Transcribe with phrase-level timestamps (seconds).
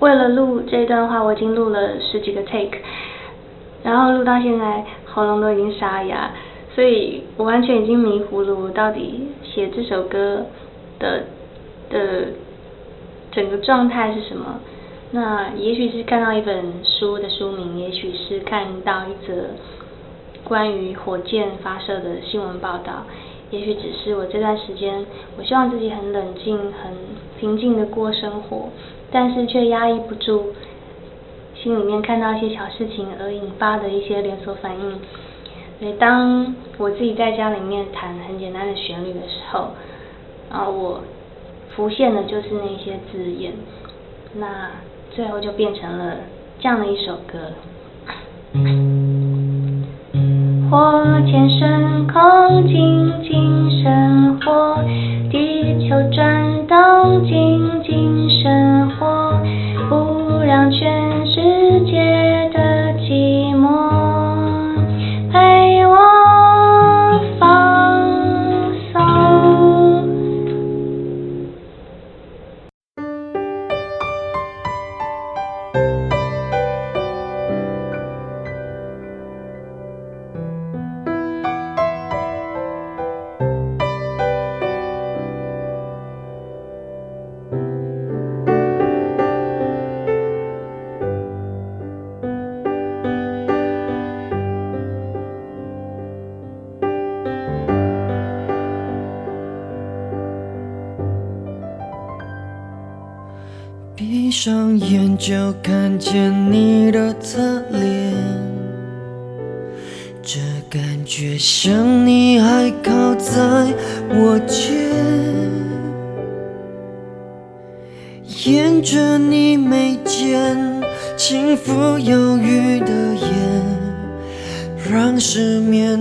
[0.00, 2.78] 为了录这段话，我已经录了十几个 take，
[3.82, 6.30] 然后录到现在喉咙都已经沙哑，
[6.74, 8.54] 所以我完全已经迷糊了。
[8.54, 10.44] 我到底写这首歌
[10.98, 11.24] 的
[11.88, 12.26] 的
[13.32, 14.60] 整个状态是什么？
[15.12, 19.44] 那也许是看到一本书的书名，也许是看到一则
[20.44, 23.06] 关于火箭发射的新闻报道，
[23.50, 25.04] 也许只是我这段时间，
[25.38, 26.92] 我希望自己很冷静、很
[27.38, 28.68] 平静的过生活。
[29.12, 30.52] 但是却压抑不住
[31.54, 35.00] 心里面看到一些小事情而引发的一些连锁反应。
[35.78, 39.68] 所以当我自己在家里面弹很简单的旋律的时候，
[40.50, 41.00] 啊我
[41.74, 43.52] 浮现的就是那些字眼，
[44.34, 44.70] 那
[45.12, 46.16] 最后就变成了
[46.58, 47.52] 这样的一首歌。
[50.70, 54.82] 火箭升空，静静生活，
[55.30, 59.40] 地球转动，静静生活，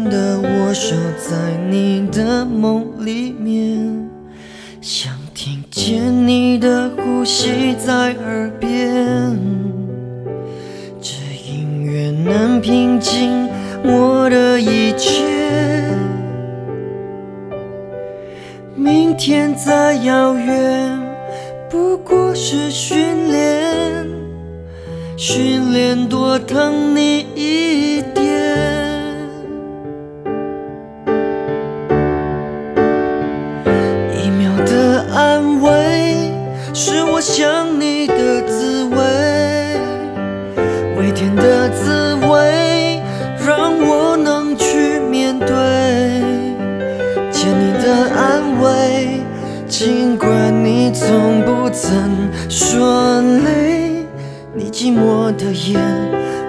[0.03, 4.09] 的我守在你的梦里面。
[4.81, 9.35] 想听见你的呼吸在耳边，
[11.01, 11.15] 这
[11.47, 13.47] 音乐能平静
[13.83, 15.23] 我的一切。
[18.75, 20.99] 明天再遥远，
[21.67, 24.07] 不过是训练，
[25.17, 28.14] 训练多疼你一点。
[55.37, 55.79] 的眼，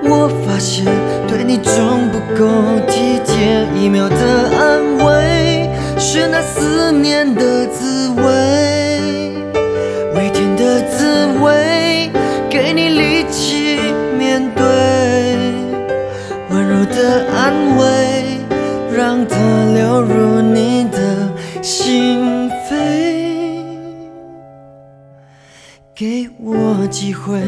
[0.03, 0.85] 我发现
[1.27, 2.47] 对你总不够
[2.87, 3.67] 体贴。
[3.75, 4.17] 一秒的
[4.59, 9.33] 安慰，是那思念的滋味，
[10.15, 12.11] 微甜的滋味，
[12.49, 13.79] 给你力气
[14.19, 14.65] 面对。
[16.51, 17.85] 温柔的安慰，
[18.97, 19.37] 让它
[19.75, 21.29] 流入你的
[21.63, 22.75] 心扉。
[25.95, 27.41] 给我机会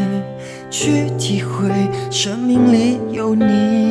[0.80, 1.68] 去体会
[2.08, 3.87] 生命里有你。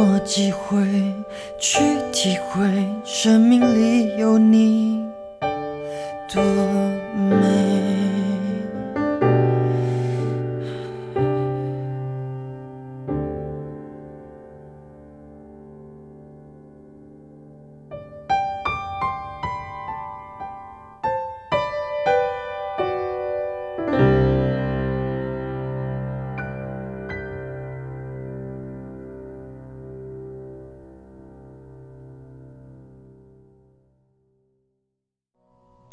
[0.00, 0.82] 过几回
[1.58, 1.78] 去
[2.10, 5.04] 体会生命里有你
[6.32, 6.42] 多
[7.12, 7.79] 美。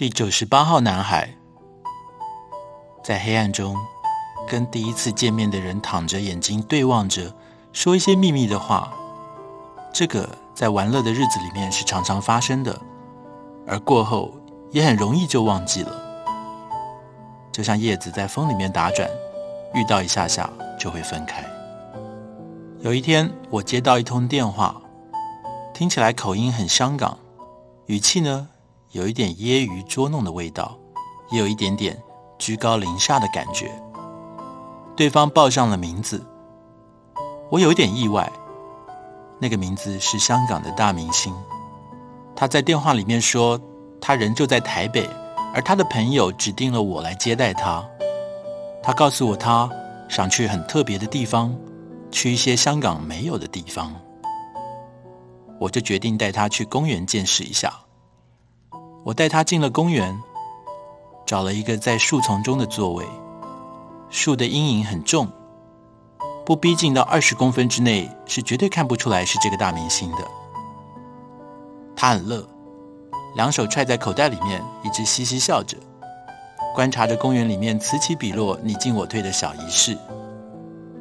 [0.08, 1.36] 第九十八号男孩，
[3.04, 3.76] 在黑暗中
[4.48, 7.36] 跟第一次见面的人躺着，眼睛对望着，
[7.74, 8.90] 说一些秘密的话。
[9.92, 12.80] 这个在玩乐的日子里面是常常发生的，
[13.68, 14.32] 而过后
[14.72, 15.92] 也很容易就忘记了。
[17.52, 19.10] 就像叶子在风里面打转，
[19.74, 20.50] 遇到一下下
[20.80, 21.44] 就会分开。
[22.80, 24.82] 有一天，我接到一通电话，
[25.74, 27.18] 听起来口音很香港，
[27.88, 28.48] 语气呢？
[28.92, 30.78] 有一点揶揄捉弄的味道，
[31.32, 32.02] 也有一点点
[32.38, 33.72] 居高临下的感觉。
[34.96, 36.26] 对方报上了名字，
[37.52, 38.32] 我有一点意外。
[39.40, 41.32] 那个名字是香港的大明星。
[42.36, 43.60] 他在电话里面说，
[44.02, 45.08] 他人就在台北，
[45.54, 47.88] 而他的朋友指定了我来接待他。
[48.82, 49.70] 他告诉我，他
[50.10, 51.56] 想去很特别的地方，
[52.10, 53.94] 去一些香港没有的地方。
[55.60, 57.74] 我就决定带他去公园见识一下。
[59.08, 60.22] 我带他进了公园，
[61.26, 63.06] 找了一个在树丛中的座位。
[64.10, 65.32] 树的阴影很重，
[66.46, 70.18] 不逼近到二十公分之内，是绝对看不出来是这个大明星的。
[71.96, 72.46] 他很乐，
[73.34, 75.78] 两手揣在口袋里面，一直嘻嘻笑着，
[76.76, 79.98] 观察着公园里面此起彼落、你进我退的小仪式。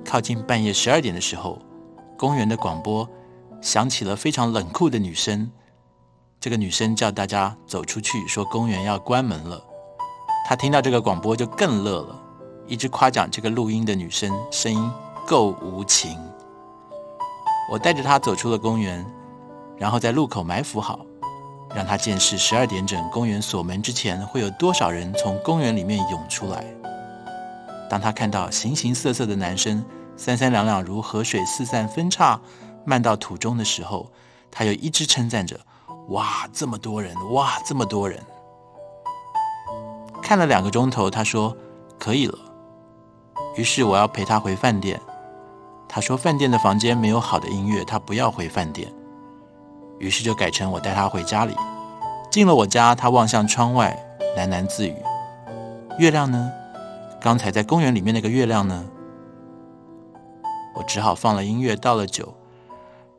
[0.04, 1.58] 靠近半夜十二点的时候，
[2.16, 3.08] 公园的广播
[3.60, 5.50] 响起了非常冷酷的女声。
[6.38, 9.62] 这个女生叫大家走出去，说公园要关门了。
[10.46, 12.16] 她听到这个广播就更乐了，
[12.66, 14.90] 一直夸奖这个录音的女生声音
[15.26, 16.16] 够无情。
[17.68, 19.04] 我带着她走出了公园，
[19.76, 21.04] 然后在路口埋伏好，
[21.74, 26.64] 让她见识十二点整公园锁门之前会有多少人从公园里面涌出来。
[27.90, 29.84] 当她看到形形色色的男生
[30.16, 32.40] 三三两两如河水四散分叉
[32.84, 34.12] 漫到土中的时候，
[34.48, 35.58] 她又一直称赞着。
[36.08, 37.14] 哇，这么多人！
[37.32, 38.22] 哇，这么多人！
[40.22, 41.56] 看了两个钟头，他说
[41.98, 42.38] 可以了。
[43.56, 45.00] 于是我要陪他回饭店。
[45.88, 48.92] 他说饭店的房间没有好的音乐，他不要回饭店。
[49.98, 51.54] 于是就改成我带他回家里。
[52.30, 53.98] 进了我家，他望向窗外，
[54.36, 54.94] 喃喃自语
[55.98, 56.52] ：“月亮呢？
[57.20, 58.84] 刚才在公园里面那个月亮呢？”
[60.76, 62.34] 我只好放了音乐，倒了酒，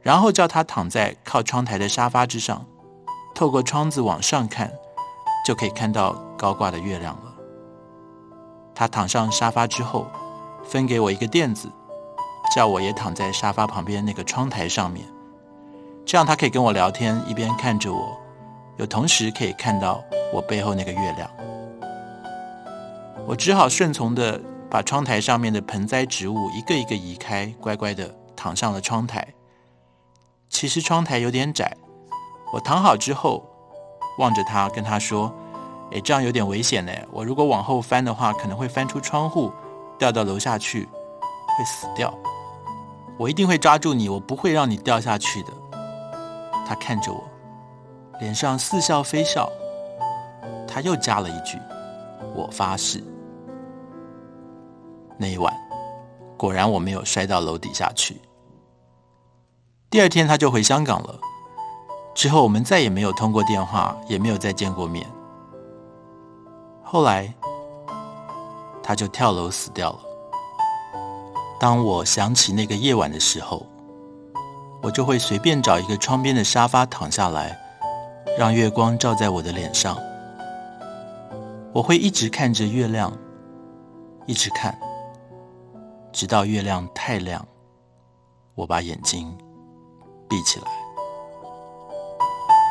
[0.01, 2.65] 然后叫他躺在靠窗台的沙发之上。
[3.37, 4.73] 透过窗子往上看，
[5.45, 7.31] 就可以看到高挂的月亮了。
[8.73, 10.07] 他躺上沙发之后，
[10.63, 11.69] 分给我一个垫子，
[12.55, 15.07] 叫我也躺在沙发旁边那个窗台上面，
[16.03, 18.17] 这样他可以跟我聊天，一边看着我，
[18.77, 20.03] 又同时可以看到
[20.33, 21.29] 我背后那个月亮。
[23.27, 29.27] 我只好顺从的把窗台上面的盆栽植物一个一个移开，乖乖的躺上了窗台。
[30.49, 31.77] 其实窗台有点窄。
[32.53, 33.43] 我躺好之后，
[34.19, 35.31] 望着他，跟他说
[35.91, 36.91] ：“哎，这样有点危险呢。
[37.11, 39.51] 我如果往后翻的话，可能会翻出窗户，
[39.97, 40.87] 掉到楼下去，
[41.57, 42.13] 会死掉。
[43.17, 45.51] 我一定会抓住你，我不会让你掉下去的。”
[46.65, 47.23] 他看着我，
[48.19, 49.49] 脸上似笑非笑。
[50.67, 51.57] 他又加了一句
[52.35, 53.03] ：“我发誓。”
[55.17, 55.53] 那一晚，
[56.37, 58.21] 果然我没有摔到楼底下去。
[59.89, 61.19] 第二天他就回香港了。
[62.17, 65.07] 之后我们再也没有通过电话，也没有再见过面。
[66.81, 67.31] 后来，
[68.81, 69.99] 他就跳楼死掉了。
[71.59, 73.63] 当我想起那个夜晚的时候，
[74.81, 77.55] 我就会随便找一个窗边的沙发躺下来，
[78.35, 79.95] 让月光照在我的脸上。
[81.71, 83.15] 我会一直看着月亮，
[84.25, 84.75] 一直看，
[86.11, 87.47] 直到月亮太亮，
[88.55, 89.31] 我把眼睛
[90.27, 90.86] 闭起来。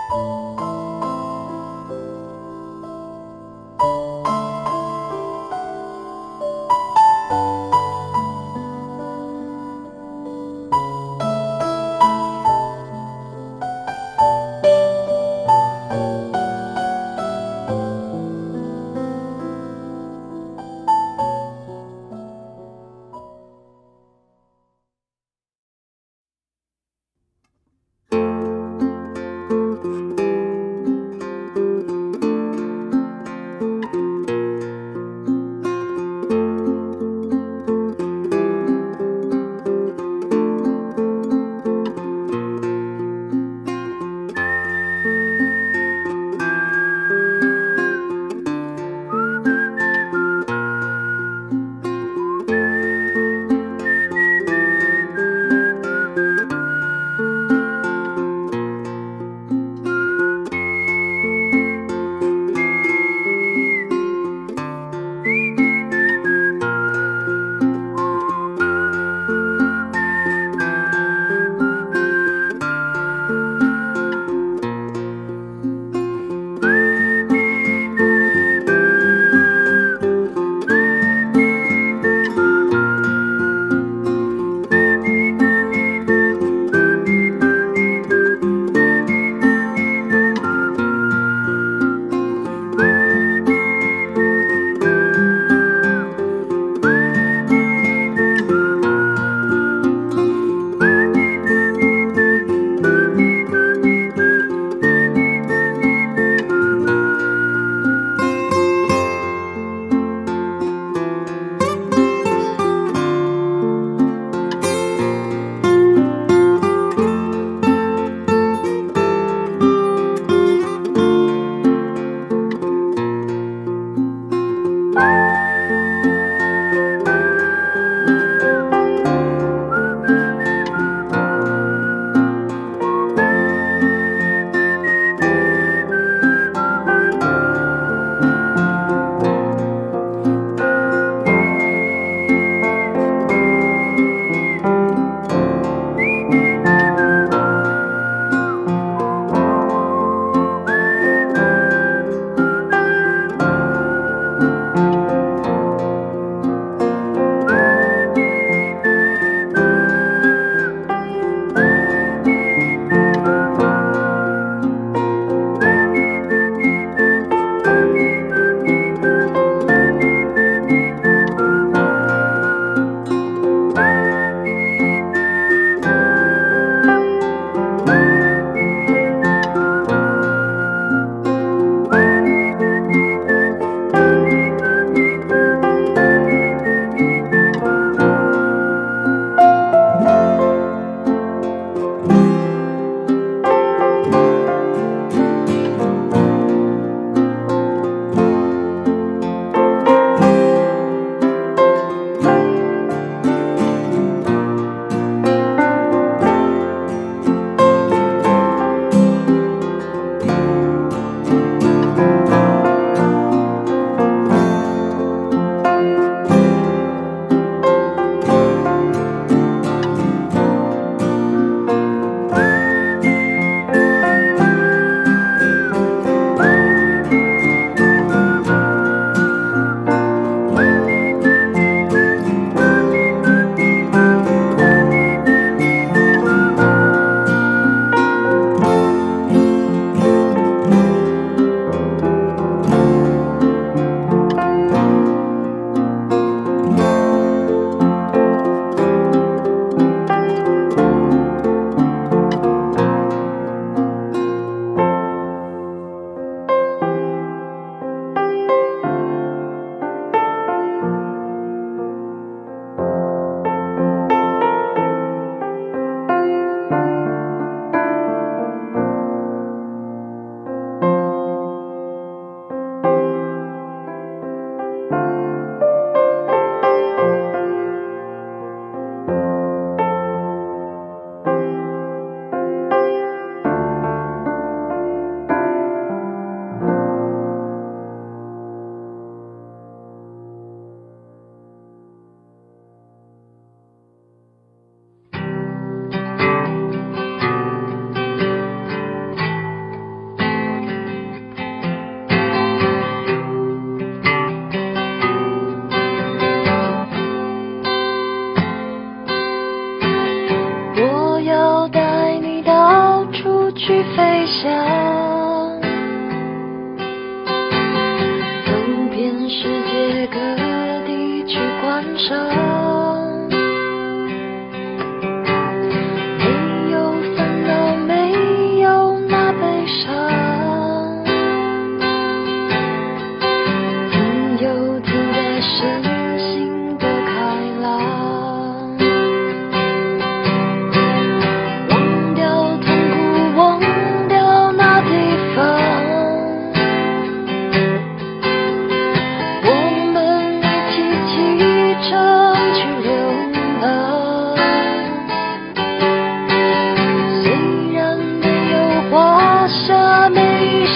[0.09, 0.46] 去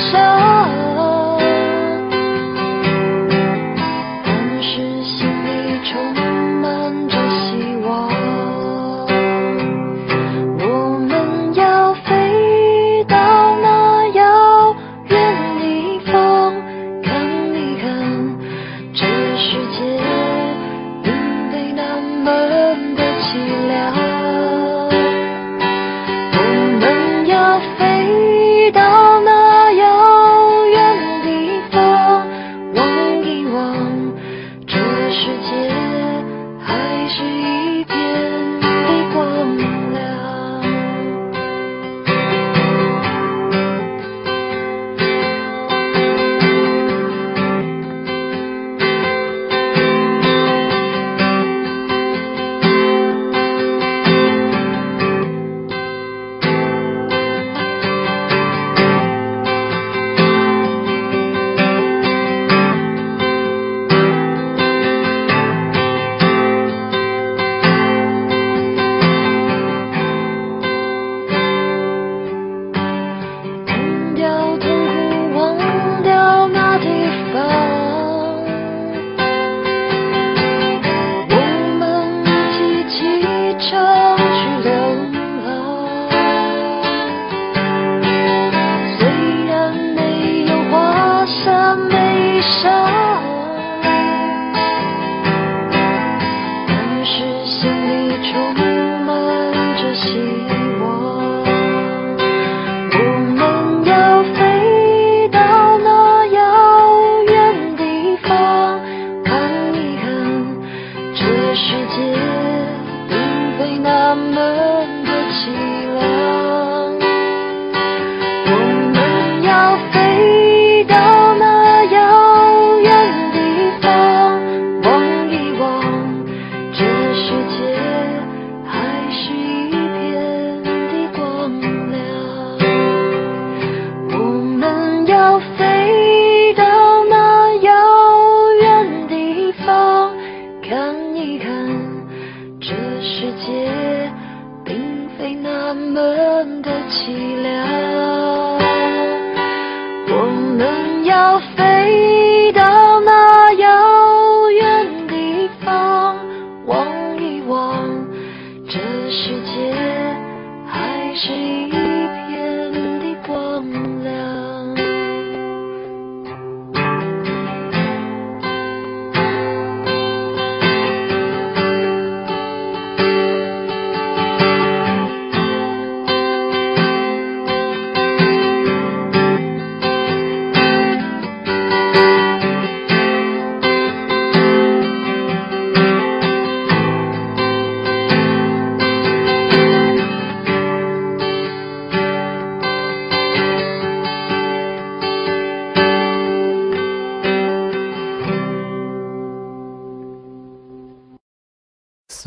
[0.08, 0.39] show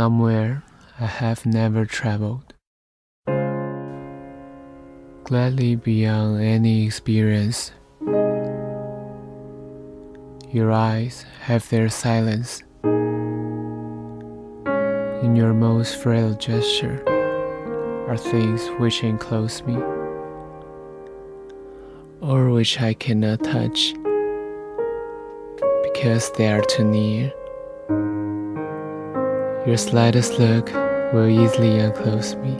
[0.04, 0.62] somewhere
[1.00, 2.54] I have never traveled.
[5.24, 7.72] Gladly beyond any experience.
[10.52, 12.64] Your eyes have their silence.
[15.24, 17.00] In your most frail gesture
[18.10, 19.78] are things which enclose me,
[22.20, 23.94] or which I cannot touch
[25.88, 27.32] because they are too near.
[29.66, 30.74] Your slightest look
[31.14, 32.60] will easily unclose me,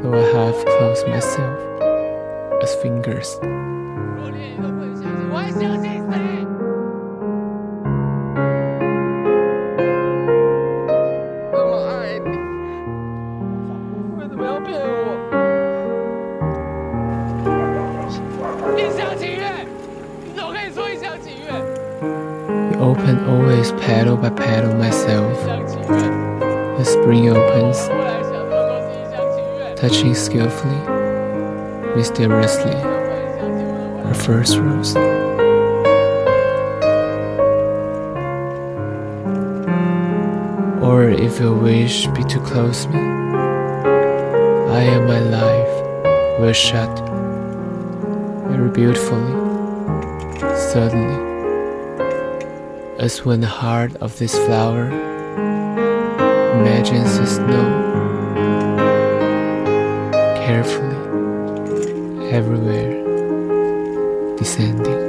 [0.00, 1.58] though I have closed myself
[2.62, 3.36] as fingers.
[14.66, 15.03] 那
[23.14, 25.36] can always paddle by paddle myself.
[26.78, 27.78] The spring opens,
[29.78, 30.80] touching skillfully,
[31.94, 32.74] mysteriously,
[34.04, 34.96] our first rose.
[40.82, 46.98] Or if your wish be to close me, I and my life will shut
[48.48, 49.32] very beautifully,
[50.56, 51.33] suddenly,
[53.04, 54.86] as when the heart of this flower
[56.58, 57.68] imagines the snow
[60.46, 60.96] carefully
[62.30, 63.04] everywhere
[64.38, 65.03] descending.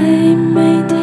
[0.00, 0.99] 暧昧的